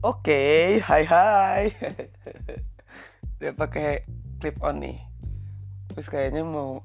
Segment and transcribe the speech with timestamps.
[0.00, 1.76] Oke, hai hai.
[3.36, 4.00] Dia pakai
[4.40, 4.96] clip on nih.
[5.92, 6.80] Terus kayaknya mau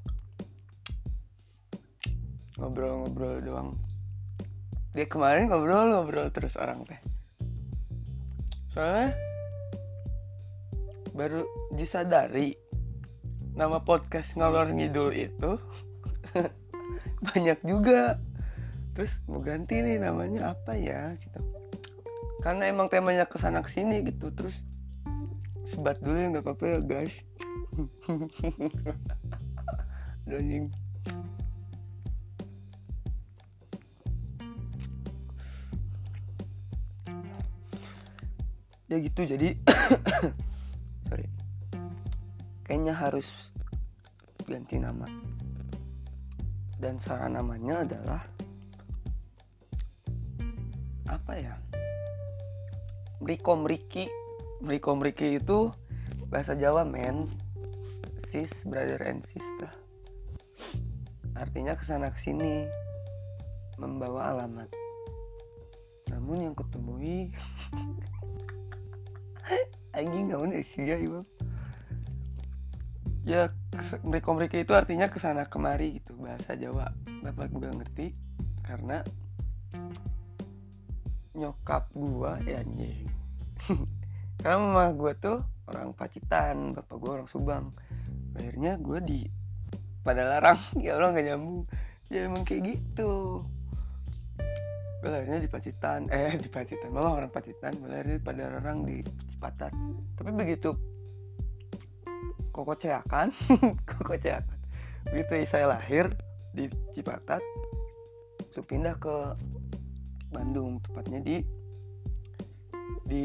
[2.60, 3.80] ngobrol-ngobrol doang.
[4.92, 7.00] Dia kemarin ngobrol-ngobrol terus orang teh.
[8.68, 9.16] Soalnya
[11.16, 12.52] baru disadari
[13.56, 15.56] nama podcast ngalor ngidul itu
[17.32, 18.20] banyak juga.
[18.92, 21.16] Terus mau ganti nih namanya apa ya?
[21.16, 21.65] Gitu
[22.46, 24.54] karena emang temanya ke sana ke sini gitu terus
[25.66, 27.14] sebat dulu ya nggak apa-apa ya guys.
[30.30, 30.70] Anjing.
[38.86, 39.58] Ya gitu jadi
[41.10, 41.26] sorry.
[42.62, 43.26] Kayaknya harus
[44.46, 45.10] ganti nama.
[46.78, 48.22] Dan saran namanya adalah
[51.10, 51.65] apa ya
[53.26, 54.06] Mriko Mriki
[54.62, 55.74] Mriko Mriki itu
[56.30, 57.26] bahasa Jawa men.
[58.22, 59.66] Sis brother and sister.
[61.34, 62.70] Artinya ke sana ke sini
[63.82, 64.70] membawa alamat.
[66.14, 67.34] Namun yang ketemui
[69.98, 71.26] anjing namun ya ibu
[73.26, 73.50] ya
[74.06, 76.94] Mriko Mriki itu artinya ke sana kemari gitu bahasa Jawa.
[77.26, 78.06] Bapak gue ngerti
[78.62, 79.02] karena
[81.36, 83.06] nyokap gua ya anjing.
[84.40, 87.72] Karena mama gue tuh orang Pacitan bapak gue orang Subang.
[88.36, 89.20] Akhirnya gue di
[90.04, 91.64] pada larang ya Allah nggak nyambung.
[92.12, 93.42] Ya emang kayak gitu.
[95.02, 99.72] Gue di Pacitan eh di Pacitan mama orang Pacitan akhirnya pada larang di Cipatat.
[100.16, 100.72] Tapi begitu
[102.56, 103.28] koko ceakan
[103.84, 104.56] koko ceakan
[105.12, 106.08] begitu saya lahir
[106.56, 107.44] di Cipatat
[108.40, 109.36] itu pindah ke
[110.36, 111.36] Bandung tepatnya di
[113.08, 113.24] di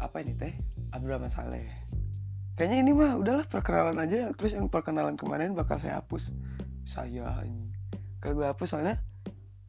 [0.00, 0.56] apa ini teh?
[0.96, 1.68] Abdurrahman Saleh.
[2.56, 4.32] Kayaknya ini mah udahlah perkenalan aja.
[4.32, 6.32] Terus yang perkenalan kemarin bakal saya hapus.
[6.88, 7.68] Saya ini.
[8.24, 8.96] Kalau gue hapus soalnya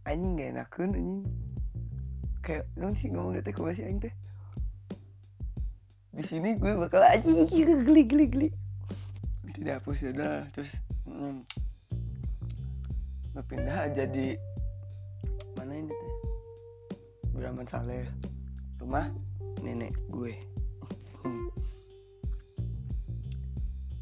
[0.08, 1.24] anjing gak enakan anjing.
[2.40, 4.14] Kayak dong sih ngomong teh kok masih anjing teh?
[6.16, 8.50] Di sini gue bakal anjing geli geli geli.
[9.52, 10.48] Tidak hapus ya udah.
[10.56, 10.72] Terus
[11.04, 11.44] hmm,
[13.52, 14.40] pindah jadi
[15.60, 16.27] mana ini teh
[17.48, 18.04] Abdurrahman Saleh.
[18.84, 19.08] Rumah
[19.64, 20.36] nenek gue.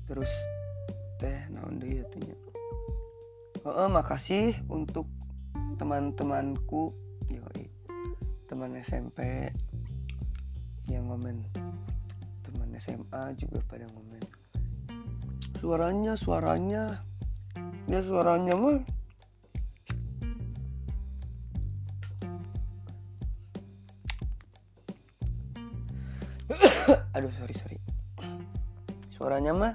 [0.09, 0.33] Terus
[1.22, 2.33] teh naon deui atunya?
[3.61, 5.06] Oh, makasih untuk
[5.78, 6.89] teman-temanku
[7.29, 7.69] yoi
[8.50, 9.53] teman SMP
[10.89, 11.45] yang ngomen.
[12.50, 14.25] Teman SMA juga pada ngomen.
[15.62, 17.06] Suaranya suaranya.
[17.85, 18.81] Ya suaranya mah
[27.15, 27.77] aduh sorry sorry.
[29.15, 29.73] Suaranya mah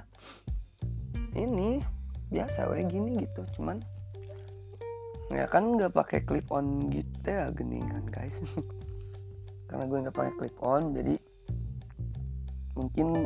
[1.33, 1.81] ini
[2.29, 3.41] biasa kayak gini gitu.
[3.57, 3.81] Cuman
[5.33, 8.37] ya kan nggak pakai clip on gitu ya geningan guys.
[9.67, 11.15] Karena gue nggak pakai clip on jadi
[12.77, 13.25] mungkin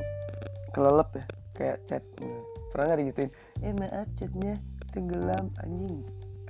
[0.71, 1.25] kelelep ya
[1.59, 2.03] kayak chat.
[2.71, 3.31] Pernah nggak digituin?
[3.61, 4.55] Eh maaf chatnya
[4.95, 6.01] tenggelam anjing.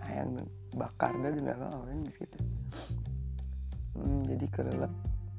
[0.05, 0.37] Ah, yang
[0.75, 2.37] bakar dah di orang gitu
[3.95, 4.93] hmm, jadi kelelep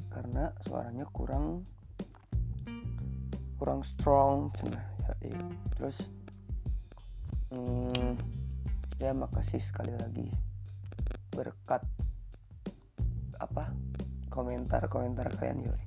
[0.08, 1.68] karena suaranya kurang
[3.56, 4.82] kurang strong ya
[5.24, 5.44] iya.
[5.76, 5.96] terus
[7.52, 8.20] hmm,
[9.00, 10.28] ya makasih sekali lagi
[11.32, 11.84] berkat
[13.36, 13.72] apa
[14.32, 15.82] komentar komentar kalian yoi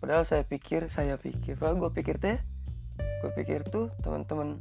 [0.00, 2.36] padahal saya pikir saya pikir padahal gue pikir teh
[2.96, 4.60] gue pikir tuh teman-teman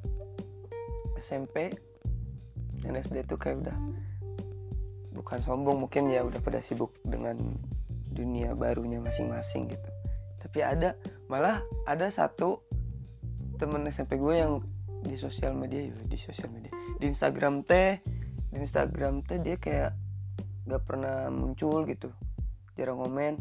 [1.20, 1.72] SMP
[2.84, 3.78] dan SD tuh kayak udah
[5.16, 7.40] bukan sombong mungkin ya udah pada sibuk dengan
[8.16, 9.90] dunia barunya masing-masing gitu
[10.40, 10.96] tapi ada
[11.26, 12.62] malah ada satu
[13.58, 14.62] temen SMP gue yang
[15.06, 16.74] di sosial media di sosial media.
[16.98, 18.02] Di Instagram teh
[18.50, 19.94] di Instagram teh dia kayak
[20.66, 22.10] gak pernah muncul gitu.
[22.76, 23.38] Jarang komen.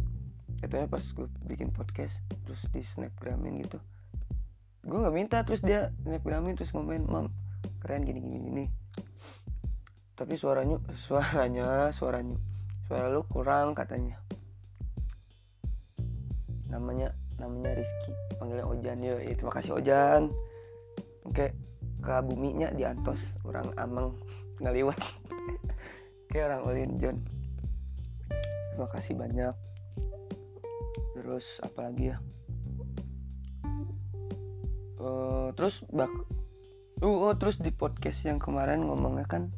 [0.61, 3.77] Katanya pas gue bikin podcast terus di snapgramin gitu.
[4.85, 7.29] Gue nggak minta terus dia snapgramin terus ngomen mam
[7.85, 8.65] keren gini gini gini.
[10.15, 12.39] Tapi suaranya suaranya suaranya
[12.89, 14.21] suara lu kurang katanya.
[16.69, 18.99] Namanya namanya Rizky panggilnya Ojan.
[19.03, 20.31] Ya itu makasih Ojan.
[21.27, 21.55] Oke
[22.05, 24.13] ke buminya di Antos orang Ameng
[24.63, 25.01] ngaliwat
[26.31, 27.17] kayak orang Ulin John.
[28.75, 29.55] Terima kasih banyak.
[31.15, 32.19] Terus apa lagi ya?
[35.05, 36.09] Uh, terus bak
[37.05, 39.53] uh, oh terus di podcast yang kemarin ngomongnya kan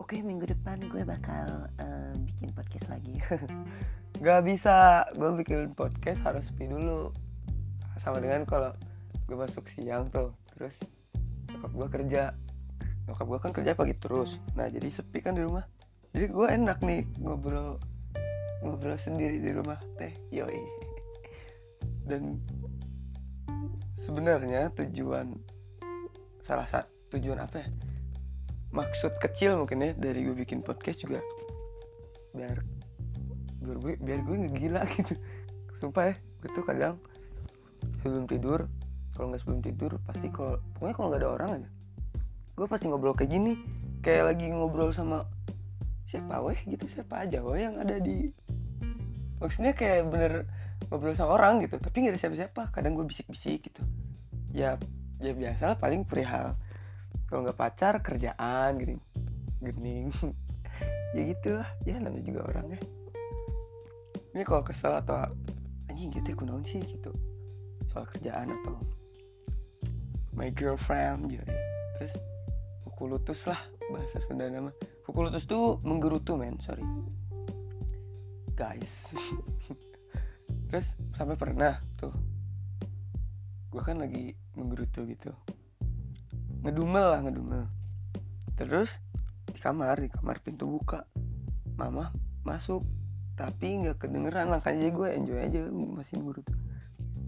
[0.00, 3.20] oke minggu depan gue bakal uh, bikin podcast lagi
[4.18, 5.06] Gak bisa.
[5.14, 7.14] Gue bikin podcast harus sepi dulu.
[8.02, 8.74] Sama dengan kalau
[9.30, 10.74] gue masuk siang tuh terus
[11.54, 12.22] nyokap gue kerja.
[13.06, 14.34] Nyokap gue kan kerja pagi terus.
[14.58, 15.62] Nah jadi sepi kan di rumah.
[16.10, 17.78] Jadi gue enak nih ngobrol
[18.66, 20.66] ngobrol sendiri di rumah teh yoi.
[22.02, 22.42] Dan
[24.02, 25.38] sebenarnya tujuan
[26.42, 27.68] salah satu tujuan apa ya?
[28.74, 31.22] Maksud kecil mungkin ya dari gue bikin podcast juga.
[32.34, 32.77] Biar
[33.68, 35.14] biar gue biar gue nggak gila gitu.
[35.76, 36.96] Sumpah ya gue tuh kadang
[38.02, 38.66] sebelum tidur
[39.14, 41.68] kalau nggak sebelum tidur pasti kalau pokoknya kalau nggak ada orang aja
[42.58, 43.54] gue pasti ngobrol kayak gini.
[43.98, 45.26] Kayak lagi ngobrol sama
[46.08, 48.32] siapa weh gitu siapa aja weh yang ada di
[49.42, 50.32] maksudnya kayak bener
[50.88, 53.82] ngobrol sama orang gitu tapi nggak ada siapa-siapa kadang gue bisik-bisik gitu.
[54.54, 54.80] Ya
[55.18, 56.54] ya biasa lah paling perihal
[57.26, 58.96] kalau nggak pacar kerjaan gitu
[59.58, 60.14] gening
[61.14, 62.80] ya gitulah ya namanya juga orang ya
[64.36, 65.24] ini kalau kesel atau
[65.88, 67.12] anjing gitu ya kunaun sih gitu.
[67.92, 68.76] Soal kerjaan atau
[70.36, 71.42] my girlfriend gitu
[71.98, 72.14] terus
[72.86, 73.58] pukul lutus lah
[73.90, 74.70] bahasa Sunda nama.
[75.02, 76.84] Pukul lutus tuh menggerutu men sorry.
[78.54, 79.14] Guys.
[80.68, 82.12] Terus sampai pernah tuh
[83.68, 85.32] gue kan lagi menggerutu gitu.
[86.60, 87.64] Ngedumel lah ngedumel.
[88.58, 88.92] Terus
[89.48, 91.08] di kamar di kamar pintu buka.
[91.78, 92.12] Mama
[92.44, 92.84] masuk
[93.38, 96.50] tapi nggak kedengeran makanya gue enjoy aja masih menggerutu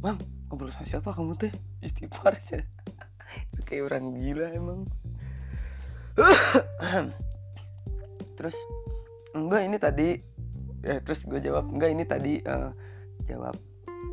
[0.02, 0.18] mam
[0.50, 1.52] ngobrol sama siapa kamu teh?
[1.78, 2.66] Istighfar aja.
[3.70, 4.80] Kayak orang gila emang.
[8.36, 8.56] Terus
[9.30, 10.08] enggak ini tadi
[10.80, 12.72] eh terus gue jawab enggak ini tadi uh,
[13.28, 13.52] jawab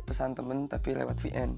[0.04, 1.56] pesan temen tapi lewat VN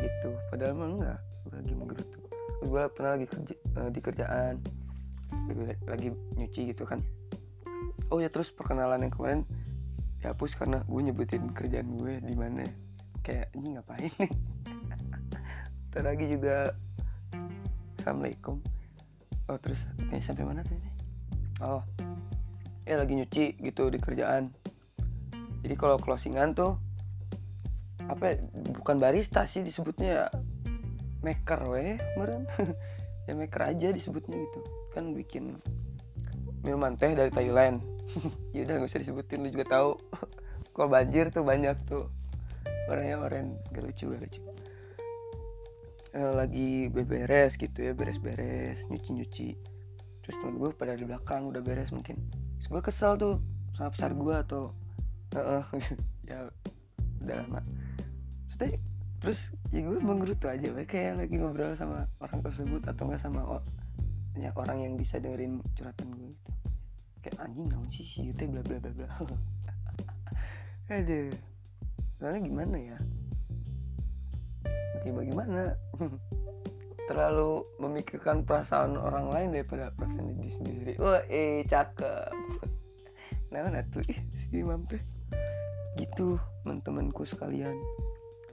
[0.00, 0.30] gitu.
[0.50, 1.18] Padahal mah enggak.
[1.46, 2.18] Gue lagi menggerutu
[2.62, 4.54] gue pernah lagi kerja uh, di kerjaan.
[5.86, 6.98] Lagi nyuci gitu kan
[8.12, 9.40] oh ya terus perkenalan yang kemarin
[10.20, 12.68] dihapus karena gue nyebutin kerjaan gue di mana.
[13.24, 14.32] Kayak ini ngapain nih?
[15.88, 16.76] Ntar lagi juga
[17.96, 18.60] Assalamualaikum.
[19.48, 20.84] Oh terus ini sampai mana tadi?
[21.64, 21.80] Oh
[22.84, 24.52] Ya lagi nyuci gitu di kerjaan.
[25.64, 26.76] Jadi kalau closingan tuh
[28.10, 28.36] Apa ya,
[28.76, 30.10] Bukan barista sih disebutnya.
[30.10, 30.24] Ya
[31.22, 32.44] Maker weh meren
[33.30, 34.60] Ya maker aja disebutnya gitu.
[34.92, 35.56] Kan bikin
[36.66, 37.91] Minuman teh dari Thailand
[38.56, 39.90] ya udah gak usah disebutin lu juga tahu.
[40.74, 42.08] Kalau banjir tuh banyak tuh.
[42.90, 44.40] Orangnya orang gak lucu gak lucu.
[46.12, 49.56] Eh, lagi beberes gitu ya beres-beres nyuci-nyuci.
[50.22, 52.20] Terus temen gue pada di belakang udah beres mungkin.
[52.60, 53.40] Terus gue kesel tuh
[53.72, 54.62] sama besar gue atau
[55.40, 55.64] uh,
[56.28, 56.52] ya
[57.24, 57.60] udah lama.
[58.60, 58.76] Terus,
[59.24, 59.40] terus
[59.72, 63.40] ya gue menggerutu aja kayak lagi ngobrol sama orang tersebut atau enggak sama
[64.36, 66.61] ya, orang yang bisa dengerin curhatan gue gitu
[67.22, 69.08] kayak anjing naon sih sih itu bla bla bla bla.
[70.92, 71.30] Aduh
[72.18, 72.98] soalnya gimana ya?
[75.02, 75.74] Ya bagaimana
[77.10, 80.92] terlalu memikirkan perasaan orang lain daripada perasaan diri sendiri.
[81.02, 82.30] Wah eh cakep.
[83.50, 84.06] Nah nah tuh?
[84.06, 85.02] Ih si imam tuh
[85.98, 87.74] gitu teman-temanku sekalian.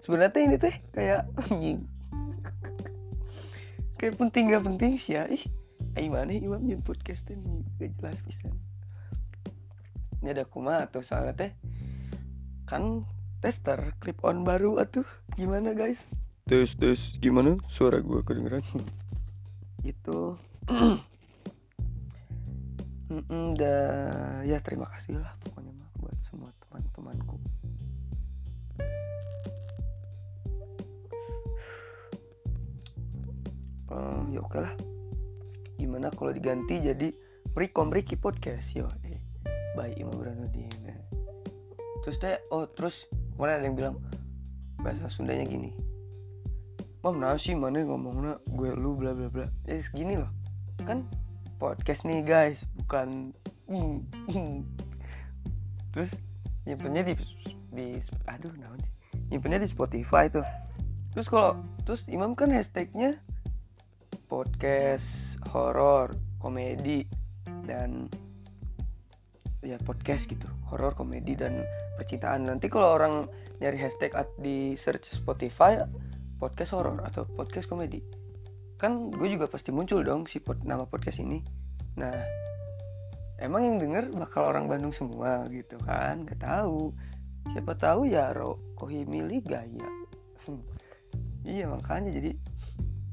[0.04, 1.86] Sebenarnya ini teh kayak anjing.
[4.00, 5.28] Kayak penting gak penting sih ya?
[5.28, 5.44] Ih
[6.00, 8.48] ayo mana imam yang podcast ini gak jelas bisa
[10.24, 11.52] ini ada kuma atau soalnya teh
[12.64, 13.04] kan
[13.40, 15.08] tester clip on baru atuh.
[15.40, 16.04] Gimana guys?
[16.46, 17.56] Tes tes gimana?
[17.72, 18.64] Suara gue kedengeran.
[19.92, 20.36] Itu
[23.10, 24.44] mm dah.
[24.44, 27.40] Ya terima kasih lah pokoknya mah buat semua teman-temanku.
[33.90, 34.70] Uh, ya oke lah
[36.00, 37.12] gimana kalau diganti jadi
[37.60, 38.72] Rikom Riki Podcast?
[38.72, 39.20] Yo eh,
[39.76, 40.72] baik Imam Burhanuddin
[42.08, 43.04] terus deh oh terus
[43.36, 43.96] kemarin ada yang bilang
[44.80, 45.76] bahasa Sundanya gini
[47.04, 49.52] mam nasi mana ngomongnya gue lu bla bla bla?
[49.68, 50.32] Ya segini loh.
[50.88, 51.04] Kan
[51.60, 53.36] podcast nih guys bukan
[55.92, 56.16] terus
[56.64, 57.14] nyimpennya di
[57.76, 57.86] di
[58.24, 58.80] aduh naon
[59.36, 60.48] nyimpennya di Spotify tuh.
[61.12, 63.20] Terus kalau terus Imam kan hashtagnya
[64.32, 67.04] podcast horor komedi
[67.66, 68.08] dan
[69.66, 70.46] ya podcast gitu.
[70.70, 71.66] Horor komedi dan
[71.98, 72.48] percintaan.
[72.48, 73.26] Nanti kalau orang
[73.60, 75.82] nyari hashtag di search Spotify
[76.40, 78.00] podcast horor atau podcast komedi
[78.80, 81.44] kan gue juga pasti muncul dong si pod, nama podcast ini.
[82.00, 82.16] Nah
[83.44, 86.24] emang yang denger bakal orang Bandung semua gitu kan?
[86.24, 86.96] Gak tahu.
[87.52, 89.90] Siapa tahu ya ro kohimili gaya.
[91.44, 92.32] Iya makanya jadi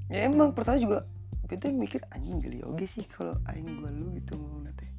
[0.07, 0.99] ya emang pertama juga
[1.47, 4.91] gue tuh mikir anjing geli oge sih kalau aing gua lu gitu ngomong teh.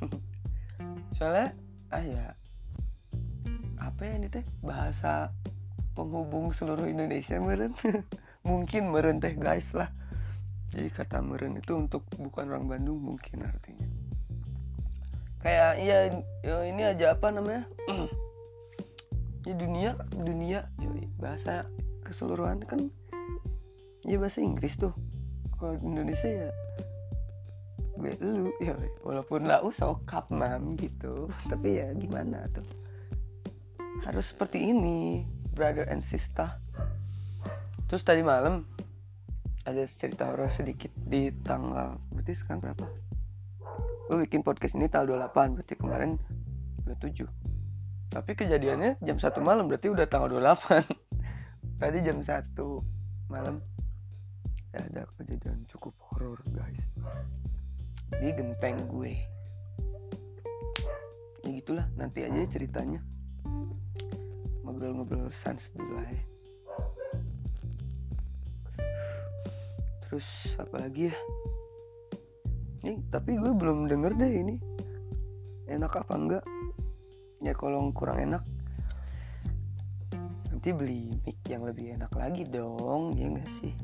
[1.16, 1.52] Soalnya
[1.92, 2.24] ah ya
[3.76, 5.28] apa ya ini teh bahasa
[5.92, 7.76] penghubung seluruh Indonesia meren
[8.48, 9.92] mungkin meren teh guys lah.
[10.72, 13.84] Jadi kata meren itu untuk bukan orang Bandung mungkin artinya.
[15.44, 15.98] Kayak iya
[16.40, 17.68] ya, ini aja apa namanya?
[19.42, 20.70] Ya dunia dunia
[21.18, 21.66] bahasa
[22.06, 22.94] keseluruhan kan
[24.06, 24.94] ya bahasa Inggris tuh
[25.62, 26.50] kalau Indonesia ya
[27.94, 28.74] gue lu ya
[29.06, 31.30] walaupun lau sokap mam gitu.
[31.46, 32.66] Tapi ya gimana tuh?
[34.02, 35.22] Harus seperti ini
[35.54, 36.50] brother and sister.
[37.86, 38.66] Terus tadi malam
[39.62, 42.86] ada cerita horor sedikit di tanggal berarti sekarang berapa?
[44.10, 46.18] Gue bikin podcast ini tanggal 28 berarti kemarin
[46.90, 47.52] 27
[48.12, 50.84] tapi kejadiannya jam satu malam berarti udah tanggal 28
[51.80, 52.84] tadi jam satu
[53.32, 53.64] malam
[54.72, 56.80] ada kejadian cukup horor guys.
[58.16, 59.12] Di genteng gue.
[61.44, 63.04] Ya gitulah nanti aja ceritanya.
[64.64, 66.22] Ngobrol-ngobrol sans dulu aja.
[70.08, 71.16] Terus apa lagi ya?
[72.84, 74.56] Ini tapi gue belum denger deh ini.
[75.68, 76.44] Enak apa enggak?
[77.44, 78.44] Ya kalau kurang enak
[80.62, 83.74] nanti beli mic yang lebih enak lagi dong ya enggak sih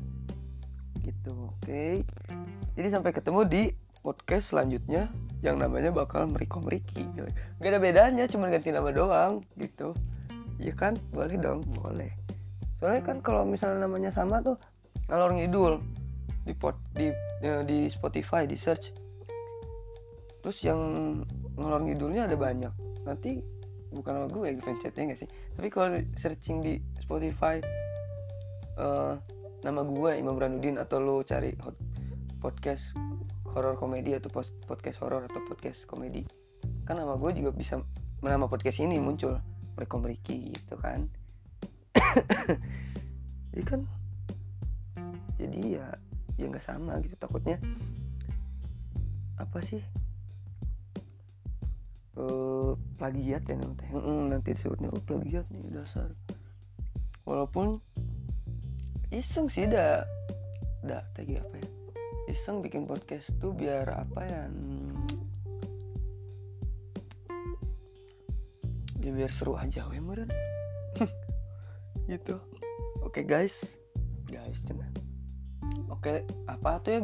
[1.29, 1.61] gitu oke.
[1.61, 2.01] Okay.
[2.73, 3.63] jadi sampai ketemu di
[4.01, 5.13] podcast selanjutnya
[5.45, 7.05] yang namanya bakal Meriko Meriki
[7.61, 9.93] gak ada bedanya cuma ganti nama doang gitu.
[10.57, 10.97] Ya kan?
[11.13, 12.09] Boleh dong boleh.
[12.81, 14.57] Soalnya kan kalau misalnya namanya sama tuh
[15.11, 15.83] ngalor ngidul
[16.47, 18.89] di pot di ya, di Spotify di search.
[20.41, 20.79] Terus yang
[21.59, 22.73] ngalor ngidulnya ada banyak.
[23.05, 23.43] Nanti
[23.93, 25.29] bukan nama gue gitu chatnya gak sih?
[25.59, 27.59] Tapi kalau searching di Spotify
[28.79, 29.19] uh,
[29.59, 31.51] nama gue Imam Ranudin atau lo cari
[32.39, 32.95] podcast
[33.51, 34.31] horror komedi atau
[34.63, 36.23] podcast horror atau podcast komedi.
[36.87, 37.83] Kan nama gue juga bisa
[38.23, 39.35] nama podcast ini muncul
[39.75, 41.11] mereka meriki gitu kan.
[43.51, 43.81] Jadi kan
[45.39, 45.87] jadi ya
[46.35, 47.15] ya nggak sama gitu.
[47.19, 47.59] Takutnya
[49.39, 49.83] apa sih?
[52.19, 53.87] Uh, plagiat ya nanti.
[53.91, 56.11] Hmm, nanti disebutnya oh plagiat nih dasar.
[57.23, 57.79] Walaupun
[59.09, 60.05] iseng sih dah
[60.85, 61.69] dah tadi apa ya?
[62.29, 65.01] Iseng bikin podcast tuh biar apa ya hmm,
[69.01, 70.29] ya biar seru aja we meren.
[72.09, 72.37] Gitu.
[73.01, 73.77] Oke okay, guys.
[74.29, 74.85] Guys cina.
[75.89, 77.01] Oke okay, apa tuh ya?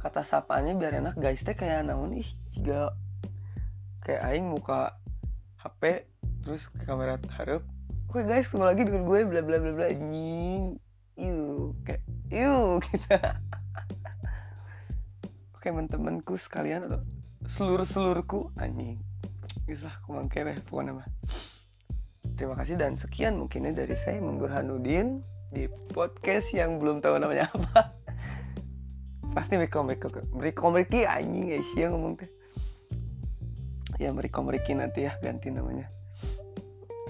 [0.00, 2.14] Kata sapaannya biar enak guys teh kayak naon?
[2.14, 2.94] Ih juga
[4.06, 4.94] kayak aing muka
[5.58, 6.06] HP
[6.40, 7.60] terus ke kamera harap
[8.10, 10.82] oke guys ketemu lagi dengan gue bla bla bla bla anjing.
[11.14, 13.06] Yuk kayak yuk gitu.
[15.54, 17.06] Oke teman-temanku sekalian atau
[17.46, 18.98] seluruh seluruhku anjing
[19.62, 21.06] kisah kumang kere pokoknya mah.
[22.34, 25.22] Terima kasih dan sekian mungkinnya dari saya Menggur Hanudin
[25.54, 27.94] di podcast yang belum tahu namanya apa.
[29.38, 32.30] Pasti mereka mereka mereka mereka anjing ya sih ngomong teh.
[34.02, 35.86] Ya Meriko Meriki nanti ya ganti namanya.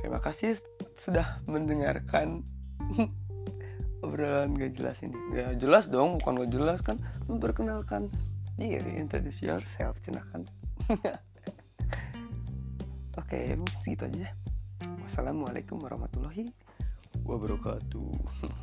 [0.04, 0.60] Terima kasih
[1.00, 2.44] sudah mendengarkan
[4.04, 5.16] obrolan gak jelas ini.
[5.32, 7.00] Gak jelas dong bukan gak jelas kan.
[7.24, 8.12] Memperkenalkan
[8.60, 10.44] diri introduce yourself cenakan
[13.20, 13.40] oke
[13.80, 14.36] segitu aja.
[15.08, 16.52] Wassalamualaikum warahmatullahi
[17.24, 18.12] wabarakatuh